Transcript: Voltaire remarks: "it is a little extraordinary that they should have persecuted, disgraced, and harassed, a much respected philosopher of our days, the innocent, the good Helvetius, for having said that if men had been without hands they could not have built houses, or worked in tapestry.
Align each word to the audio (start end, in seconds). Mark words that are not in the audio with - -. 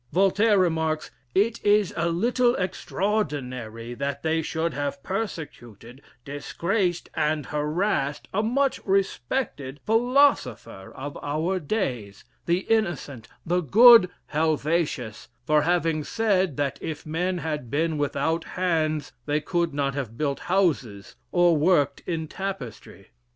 Voltaire 0.11 0.57
remarks: 0.57 1.11
"it 1.35 1.63
is 1.63 1.93
a 1.95 2.09
little 2.09 2.55
extraordinary 2.55 3.93
that 3.93 4.23
they 4.23 4.41
should 4.41 4.73
have 4.73 5.03
persecuted, 5.03 6.01
disgraced, 6.25 7.07
and 7.13 7.45
harassed, 7.45 8.27
a 8.33 8.41
much 8.41 8.83
respected 8.83 9.79
philosopher 9.85 10.91
of 10.95 11.19
our 11.21 11.59
days, 11.59 12.23
the 12.47 12.61
innocent, 12.61 13.27
the 13.45 13.61
good 13.61 14.09
Helvetius, 14.33 15.27
for 15.45 15.61
having 15.61 16.03
said 16.03 16.57
that 16.57 16.79
if 16.81 17.05
men 17.05 17.37
had 17.37 17.69
been 17.69 17.99
without 17.99 18.45
hands 18.57 19.11
they 19.27 19.39
could 19.39 19.71
not 19.71 19.93
have 19.93 20.17
built 20.17 20.39
houses, 20.49 21.15
or 21.31 21.55
worked 21.55 21.99
in 22.07 22.27
tapestry. 22.27 23.09